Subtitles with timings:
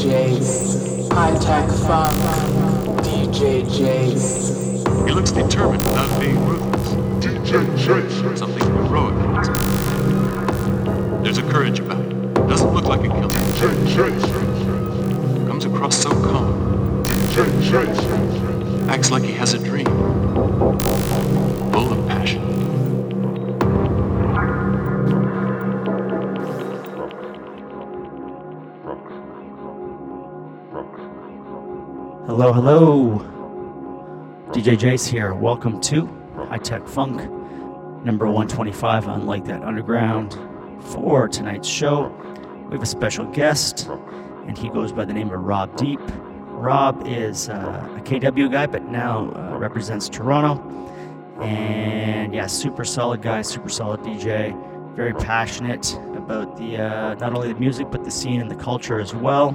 [0.00, 1.12] Jace.
[1.12, 2.16] High tech funk.
[3.04, 5.06] DJ Jace.
[5.06, 6.88] He looks determined without being ruthless.
[7.22, 8.38] DJ Jace.
[8.38, 9.14] Something heroic.
[11.22, 12.32] There's a courage about him.
[12.48, 13.28] Doesn't look like a killer.
[13.28, 15.46] DJ Jace.
[15.46, 17.04] Comes across so calm.
[17.04, 18.88] DJ Jace.
[18.88, 19.84] Acts like he has a dream.
[21.72, 22.40] Full of passion.
[32.40, 33.18] Hello, hello.
[34.50, 35.34] DJ Jace here.
[35.34, 36.06] Welcome to
[36.48, 37.20] High Tech Funk,
[38.02, 40.38] number 125 on Like That Underground.
[40.80, 42.08] For tonight's show,
[42.64, 43.90] we have a special guest,
[44.46, 46.00] and he goes by the name of Rob Deep.
[46.46, 50.62] Rob is uh, a KW guy, but now uh, represents Toronto.
[51.42, 54.56] And yeah, super solid guy, super solid DJ.
[54.96, 58.98] Very passionate about the uh, not only the music but the scene and the culture
[58.98, 59.50] as well.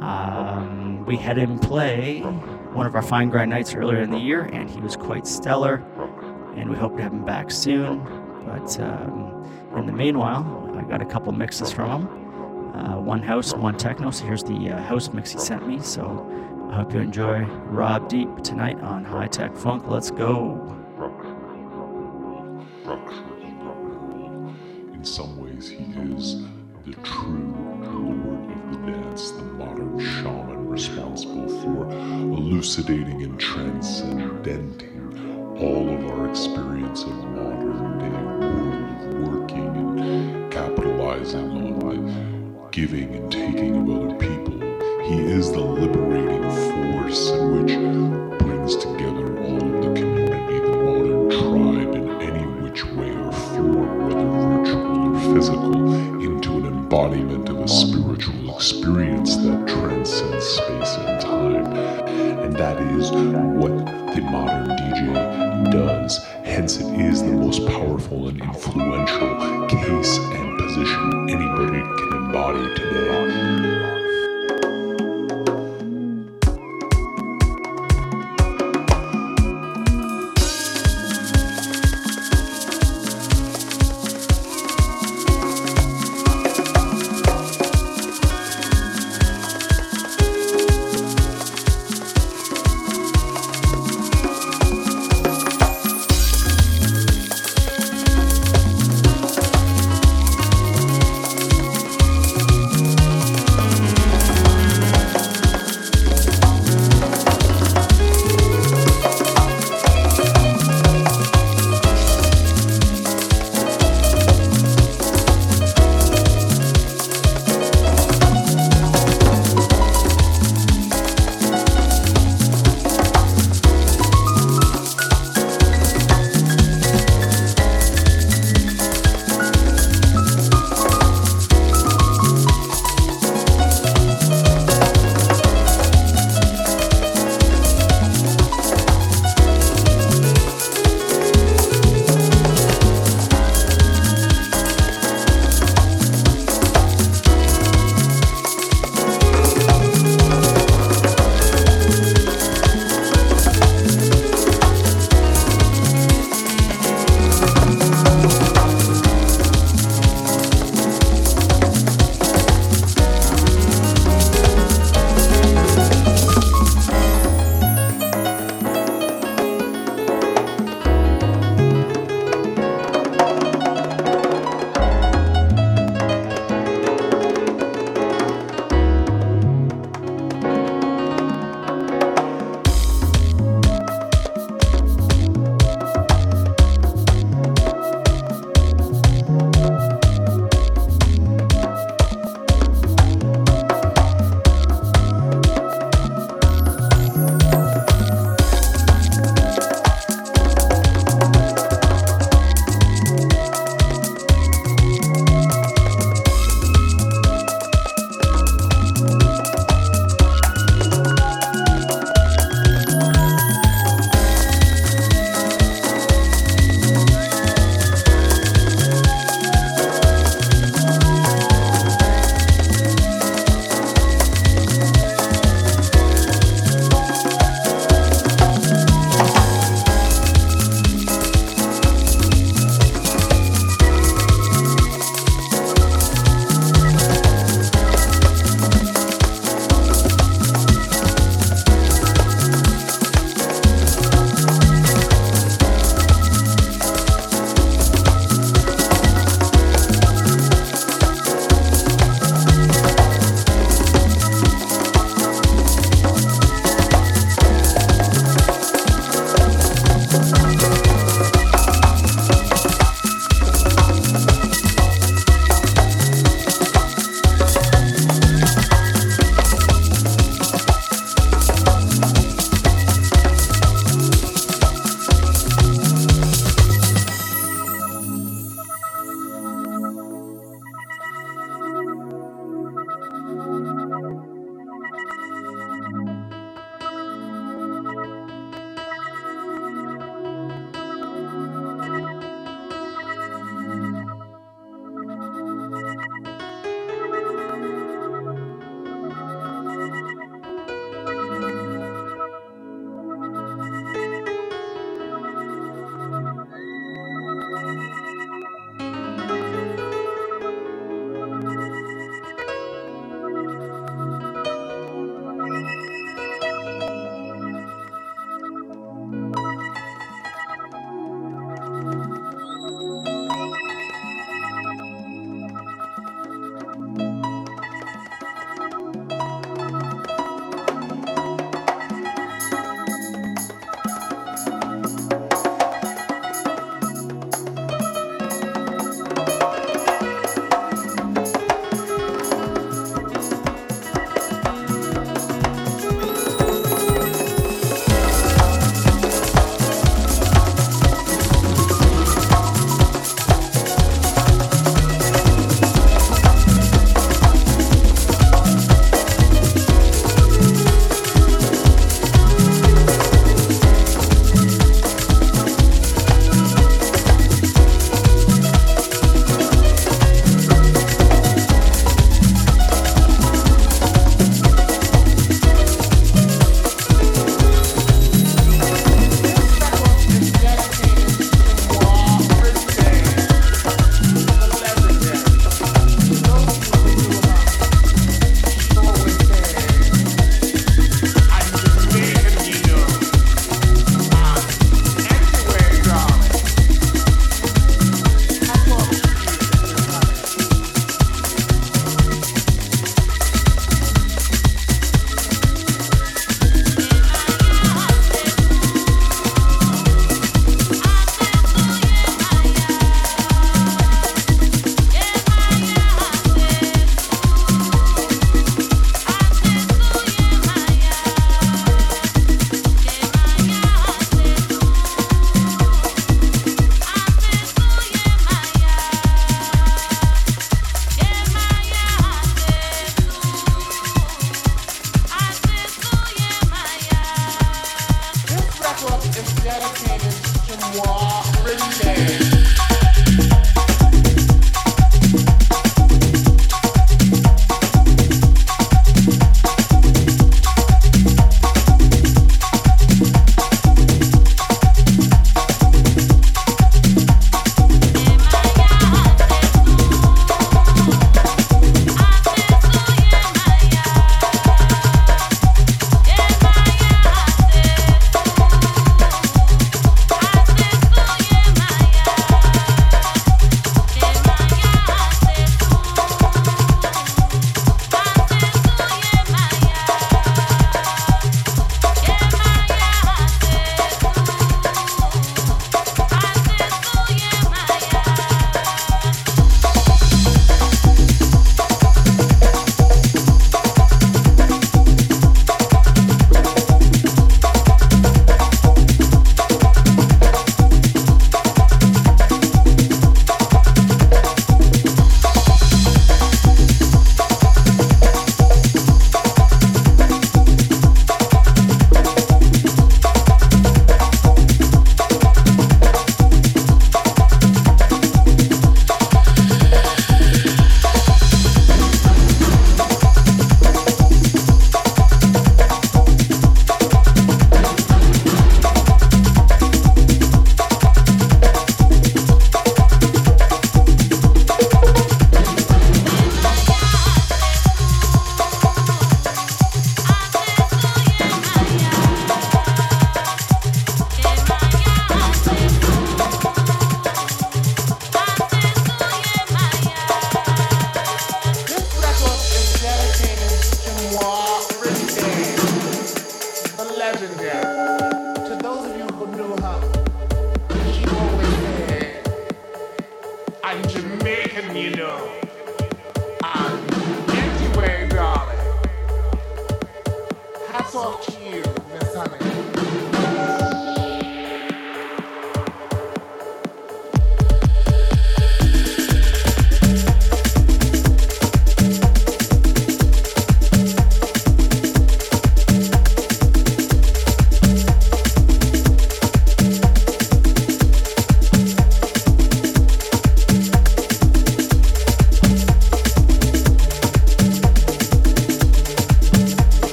[0.00, 0.77] Um,
[1.08, 4.70] we had him play one of our fine grind nights earlier in the year, and
[4.70, 5.82] he was quite stellar.
[6.54, 7.98] And we hope to have him back soon.
[8.46, 10.44] But um, in the meanwhile,
[10.78, 12.18] I got a couple mixes from him
[12.78, 14.10] uh, one house one techno.
[14.10, 15.80] So here's the uh, house mix he sent me.
[15.80, 16.26] So
[16.70, 19.88] I hope you enjoy Rob Deep tonight on High Tech Funk.
[19.88, 20.74] Let's go.
[24.92, 26.42] In some ways, he is
[26.84, 34.78] the true lord of the dance, the modern shaman responsible for elucidating and transcending
[35.58, 38.06] all of our experience of modern day
[38.46, 41.50] world of working and capitalizing
[41.82, 44.54] on giving and taking of other people.
[45.02, 46.48] He is the liberating
[46.92, 49.07] force in which brings together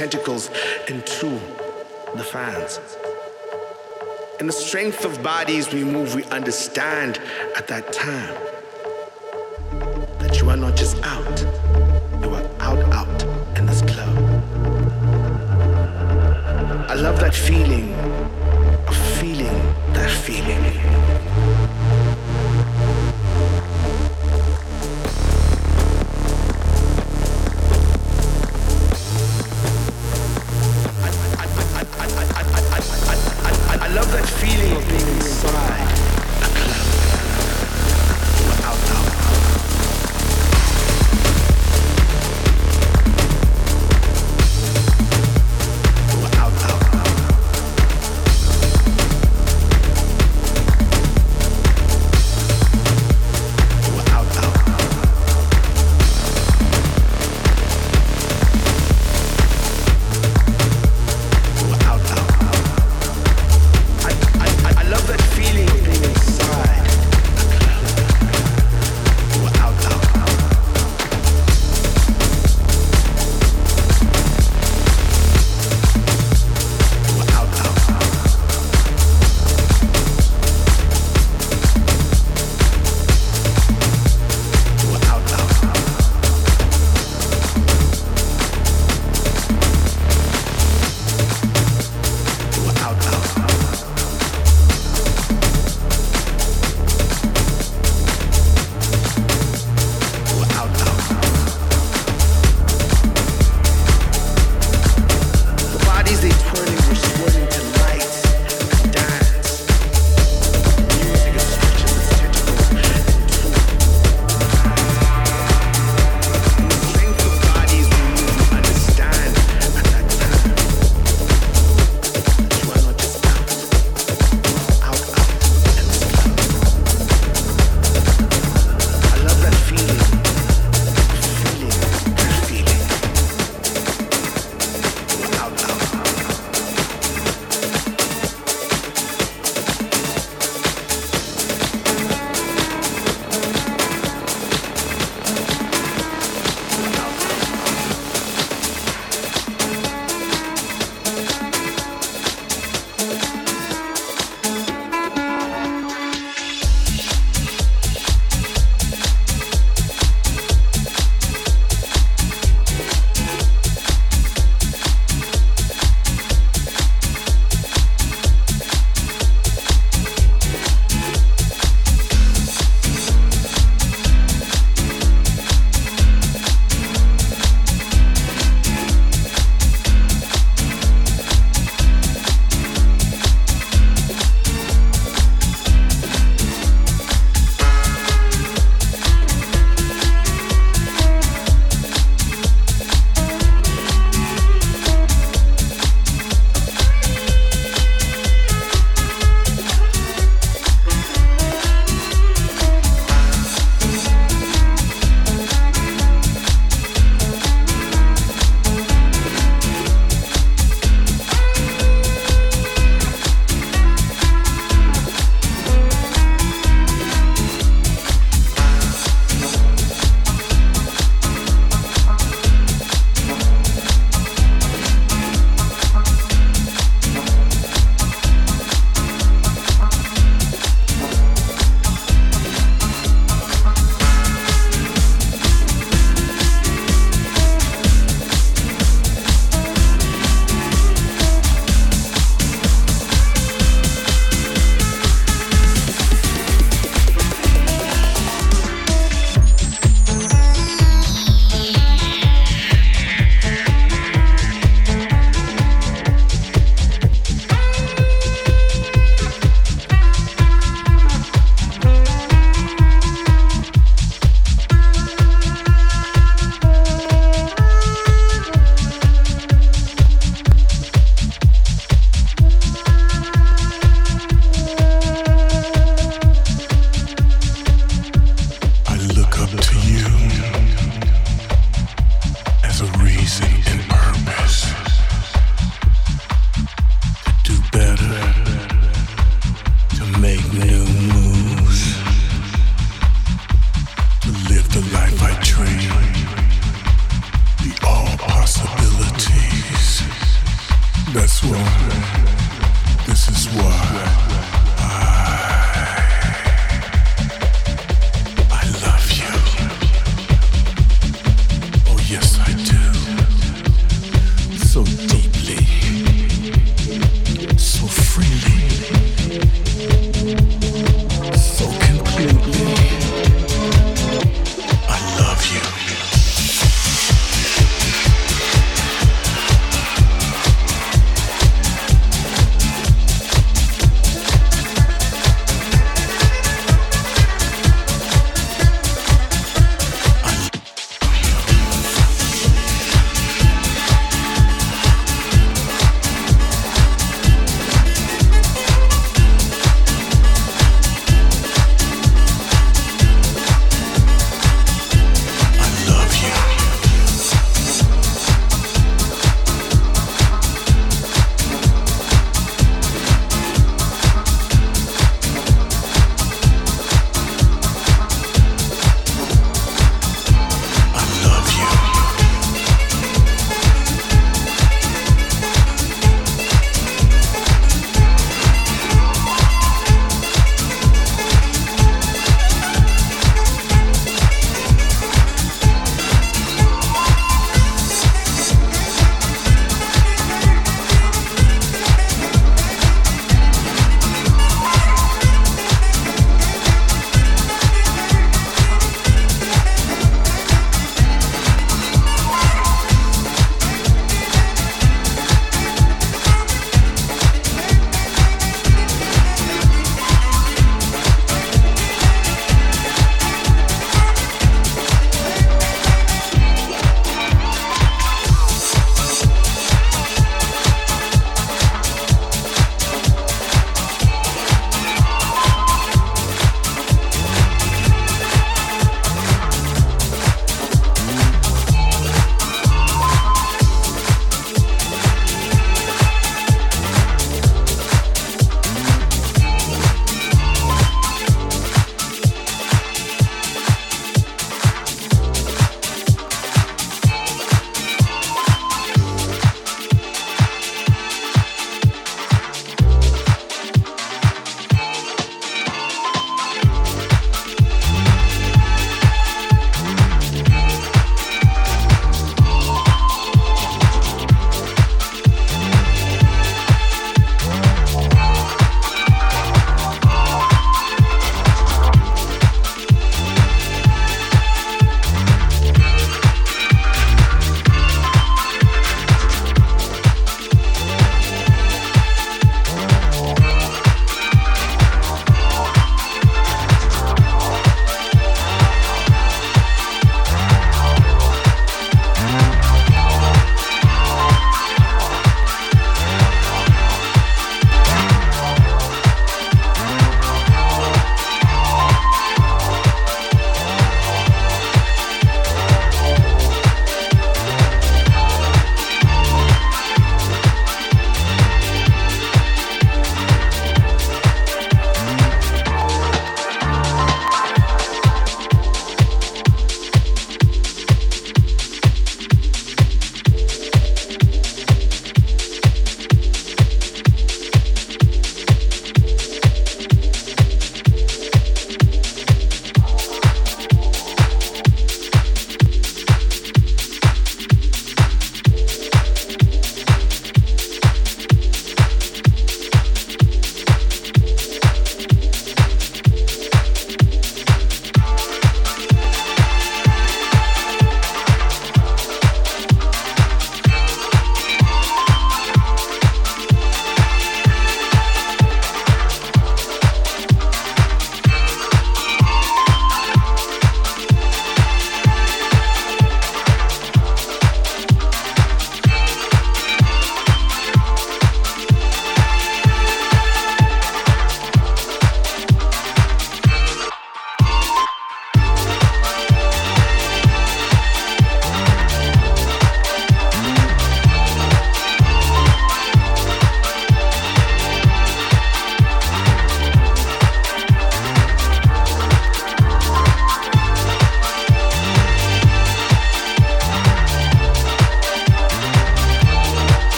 [0.00, 0.48] tentacles
[0.88, 1.28] into
[2.16, 2.80] the fans.
[4.40, 7.20] In the strength of bodies we move, we understand
[7.54, 8.34] at that time
[10.20, 11.40] that you are not just out,
[12.22, 14.16] you are out, out in this club.
[16.88, 17.92] I love that feeling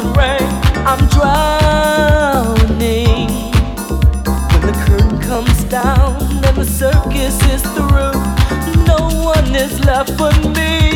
[0.00, 1.58] I'm drowning.
[4.50, 8.14] When the curtain comes down and the circus is through,
[8.86, 10.87] no one is left but me,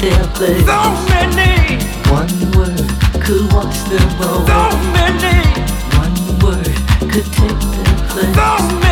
[0.00, 0.64] their place.
[0.64, 1.82] So many.
[2.10, 2.88] One word
[3.22, 4.46] could wash them away.
[4.46, 4.58] So
[4.96, 5.36] many.
[5.98, 6.74] One word
[7.12, 8.34] could take their place.
[8.34, 8.87] So many.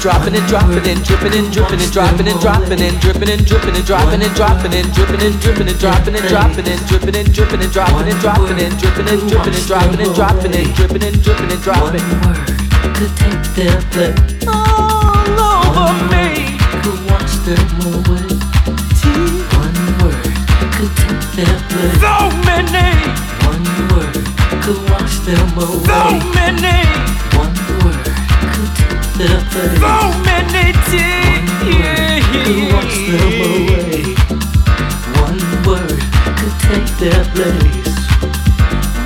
[0.00, 3.44] And dropping and dropping and dripping and dripping and dropping and dropping and dripping and
[3.44, 7.16] dripping and dropping and dropping and dripping and dripping and dropping and dropping and dripping
[7.16, 10.74] and dripping and dropping and dropping and dripping and dripping and dropping and dropping and
[10.74, 12.00] dripping and dripping and dropping.
[12.00, 12.48] One word
[12.96, 14.16] could take their place
[14.48, 16.56] all over me.
[16.80, 17.60] Could wash them
[17.92, 18.24] away.
[19.60, 20.32] One word
[20.80, 22.00] could take their place.
[22.00, 22.88] So many.
[23.44, 24.16] One word
[24.64, 25.84] could wash them away.
[25.84, 26.00] So
[26.32, 26.88] many.
[27.36, 27.52] One
[27.84, 27.99] word
[29.20, 31.50] many tears.
[32.32, 34.16] Could wash them away.
[35.20, 36.00] One word
[36.38, 37.92] could take their place.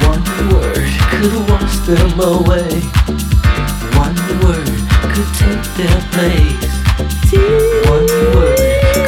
[0.06, 2.70] One word could wash them away.
[3.98, 4.70] One word
[5.12, 6.72] could take their place.
[7.90, 8.58] One word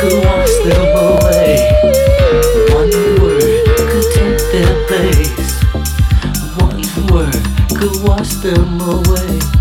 [0.00, 1.54] could wash them away.
[2.74, 5.46] One word could take their place.
[6.59, 6.82] One
[7.12, 7.42] word
[7.78, 9.55] could wash them away.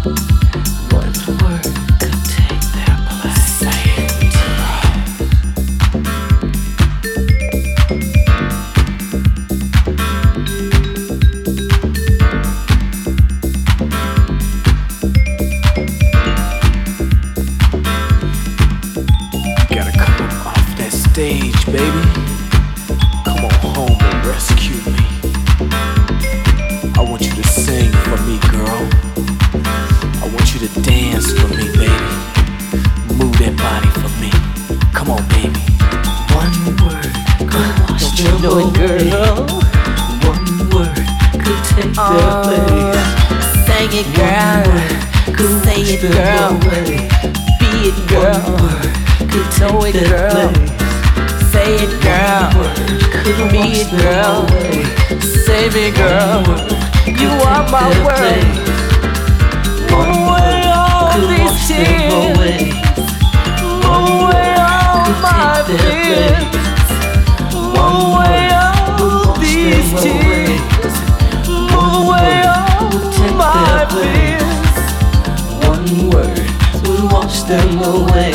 [77.48, 78.34] Them away.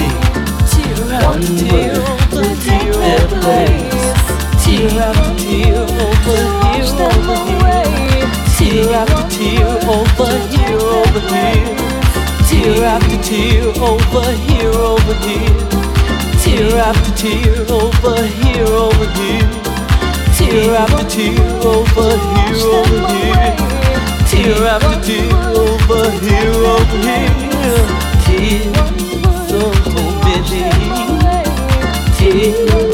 [0.71, 4.01] Tear after tear over tear over place.
[4.63, 8.27] Tear after tear over here over here.
[8.57, 11.61] Tear after tear over here over here.
[12.39, 15.51] Tear after tear over here over here.
[16.39, 19.49] Tear after tear over here over here.
[20.39, 23.55] Tear after tear over here over here.
[24.29, 27.41] Tear after tear over here over here.
[28.25, 28.80] Tears
[32.31, 32.90] so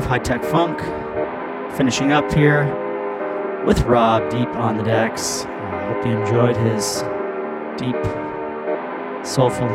[0.00, 1.76] 125, High Tech Funk.
[1.76, 2.64] Finishing up here
[3.66, 5.44] with Robdeep on the decks.
[5.44, 7.02] I hope you enjoyed his
[7.76, 7.96] deep,
[9.24, 9.68] soulful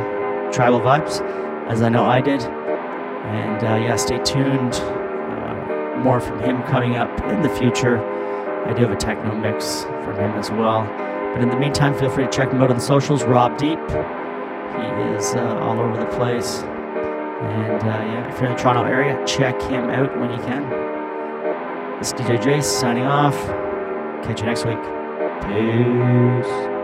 [0.51, 1.21] tribal vibes,
[1.67, 2.41] as I know I did.
[2.41, 4.75] And uh, yeah, stay tuned.
[4.75, 7.99] Uh, more from him coming up in the future.
[8.65, 10.85] I do have a techno mix from him as well.
[11.33, 13.23] But in the meantime, feel free to check him out on the socials.
[13.23, 13.89] Robdeep.
[14.75, 16.63] He is uh, all over the place.
[17.55, 20.69] And uh, yeah, if you're in the Toronto area, check him out when you can.
[21.99, 23.35] This is DJ Jace signing off.
[24.25, 24.81] Catch you next week.
[25.41, 26.74] Peace.